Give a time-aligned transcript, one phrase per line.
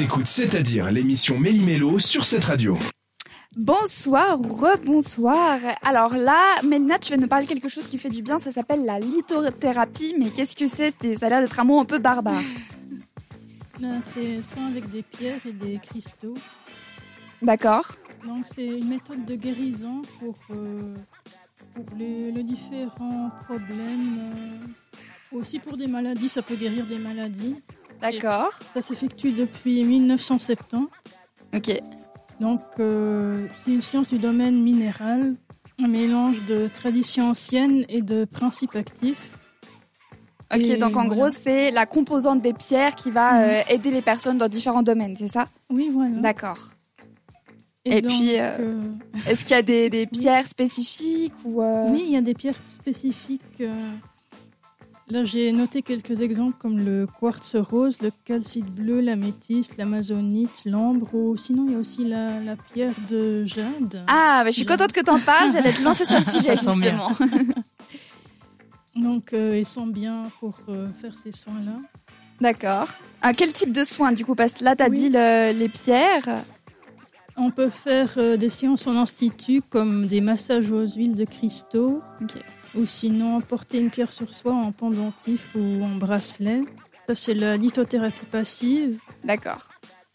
[0.00, 2.78] T'écoutes C'est-à-dire l'émission Méli-Mélo sur cette radio.
[3.54, 5.58] Bonsoir, rebonsoir.
[5.82, 8.50] Alors là, Mélina, tu vas nous parler de quelque chose qui fait du bien, ça
[8.50, 10.94] s'appelle la lithothérapie, mais qu'est-ce que c'est?
[11.02, 12.40] C'est- Ça a l'air d'être un mot un peu barbare.
[13.78, 16.38] Là, c'est soit avec des pierres et des cristaux.
[17.42, 17.92] D'accord
[18.26, 20.94] Donc, c'est une méthode de guérison pour, euh,
[21.74, 24.18] pour les, les différents problèmes.
[24.18, 27.56] euh, aussi pour des maladies, ça peut guérir des maladies.
[28.00, 28.50] D'accord.
[28.74, 30.86] Ça s'effectue depuis 1970.
[31.54, 31.70] Ok.
[32.40, 35.34] Donc, euh, c'est une science du domaine minéral,
[35.82, 39.30] un mélange de traditions anciennes et de principes actifs.
[40.52, 41.14] Ok, Et donc en voilà.
[41.14, 43.48] gros, c'est la composante des pierres qui va Mhm.
[43.48, 45.48] euh, aider les personnes dans différents domaines, c'est ça?
[45.70, 46.16] Oui, voilà.
[46.16, 46.58] D'accord.
[47.84, 48.80] et donc, puis, euh,
[49.28, 52.60] Est-ce qu'il y a des, des pierres spécifiques ou Oui, il y a des pierres
[52.74, 53.62] spécifiques.
[55.10, 61.12] Là, j'ai noté quelques exemples comme le quartz rose, le calcite bleu, l'améthyste, l'amazonite, l'ambre,
[61.14, 64.04] ou sinon il y a aussi la, la pierre de jade.
[64.06, 66.56] Ah, bah, je suis contente que tu en parles, j'allais te lancer sur le sujet
[66.56, 67.10] justement.
[68.94, 71.76] Donc, euh, ils sont bien pour euh, faire ces soins-là.
[72.40, 72.86] D'accord.
[73.22, 74.34] Ah, quel type de soins du coup?
[74.36, 74.96] Parce que là, tu as Oui.
[74.98, 76.42] dit le- les pierres.
[77.36, 82.02] On peut faire euh, des séances en institut comme des massages aux huiles de cristaux,
[82.74, 86.60] ou sinon porter une pierre sur soi en pendentif ou en bracelet.
[87.06, 88.98] Ça, c'est la lithothérapie passive.
[89.24, 89.68] D'accord.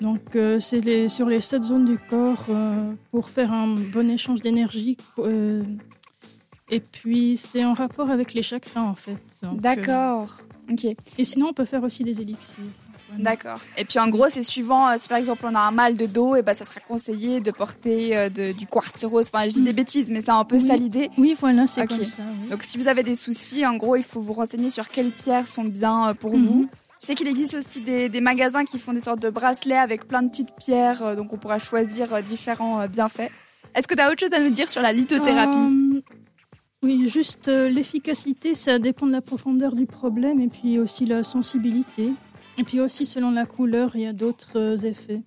[0.00, 4.10] Donc, euh, c'est les- sur les sept zones du corps euh, pour faire un bon
[4.10, 4.96] échange d'énergie.
[6.70, 9.18] et puis, c'est en rapport avec les chakras, en fait.
[9.42, 10.38] Donc, D'accord.
[10.70, 10.84] Ok.
[11.18, 12.64] et sinon, on peut faire aussi des élixirs.
[13.18, 13.60] D'accord.
[13.76, 16.06] Et puis en gros, c'est suivant, euh, si par exemple on a un mal de
[16.06, 19.30] dos, et ben ça sera conseillé de porter euh, de- du quartz rose.
[19.32, 19.64] Enfin, je dis Mm.
[19.64, 20.66] des bêtises, mais c'est un peu Oui.
[20.66, 21.10] ça l'idée.
[21.18, 21.88] Oui, voilà, c'est Ok.
[21.88, 22.22] comme ça.
[22.42, 22.48] oui.
[22.50, 25.48] Donc si vous avez des soucis, en gros, il faut vous renseigner sur quelles pierres
[25.48, 26.46] sont bien euh, pour Mhm.
[26.46, 26.68] vous.
[27.00, 30.06] Je sais qu'il existe aussi des, des magasins qui font des sortes de bracelets avec
[30.06, 33.30] plein de petites pierres, donc on pourra choisir différents bienfaits.
[33.74, 36.00] Est-ce que tu as autre chose à nous dire sur la lithothérapie Euh,
[36.84, 41.22] oui, juste euh, l'efficacité, ça dépend de la profondeur du problème et puis aussi la
[41.24, 42.10] sensibilité.
[42.58, 45.22] Et puis aussi, selon la couleur, il y a d'autres euh, effets.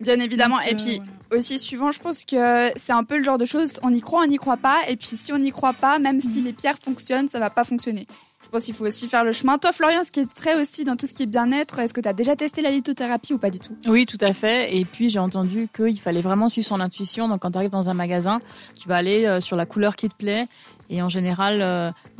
[0.00, 0.56] Bien évidemment.
[0.58, 0.96] Donc, et euh, puis
[1.28, 1.38] voilà.
[1.40, 4.22] aussi suivant, je pense que c'est un peu le genre de choses, on y croit,
[4.22, 4.78] on n'y croit pas.
[4.88, 6.44] Et puis si on n'y croit pas, même si Mhm.
[6.44, 8.06] les pierres fonctionnent, ça va pas fonctionner.
[8.44, 9.58] Je pense qu'il faut aussi faire le chemin.
[9.58, 12.00] Toi, Florian, ce qui est très aussi dans tout ce qui est bien-être, est-ce que
[12.00, 13.74] tu as déjà testé la lithothérapie ou pas du tout?
[13.86, 14.76] Oui, tout à fait.
[14.76, 17.26] Et puis j'ai entendu qu'il fallait vraiment suivre son intuition.
[17.28, 18.40] Donc quand tu arrives dans un magasin,
[18.78, 20.46] tu vas aller euh, sur la couleur qui te plaît.
[20.90, 21.60] Et en général,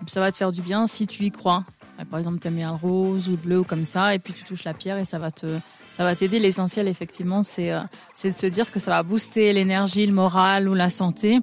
[0.08, 1.64] ça va te faire du bien si tu y crois.
[2.10, 4.14] Par exemple, tu aimes bien le rose ou le bleu ou comme ça.
[4.14, 5.46] Et puis tu touches la pierre et ça va te...
[5.90, 6.40] Ça va t'aider.
[6.40, 7.78] L'essentiel, effectivement, c'est euh,
[8.14, 11.38] c'est de se dire que ça va booster l'énergie, le moral ou la santé.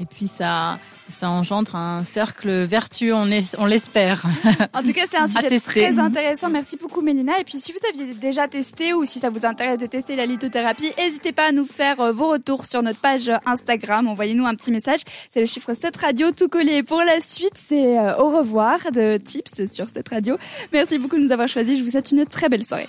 [0.00, 0.76] Et puis ça,
[1.08, 4.22] ça engendre un cercle vertueux, on, est- on l'espère.
[4.74, 6.48] En tout cas, c'est un sujet très intéressant.
[6.50, 7.38] Merci beaucoup, Mélina.
[7.40, 10.24] Et puis, si vous aviez déjà testé ou si ça vous intéresse de tester la
[10.24, 14.06] lithothérapie, n'hésitez pas à nous faire euh, vos retours sur notre page Instagram.
[14.06, 15.00] Envoyez-nous un petit message.
[15.32, 16.74] C'est le chiffre 7 radio tout collé.
[16.76, 20.38] Et Pour la suite, c'est euh, au revoir de Tips sur cette radio.
[20.72, 21.76] Merci beaucoup de nous avoir choisis.
[21.76, 22.88] Je vous souhaite une très belle soirée.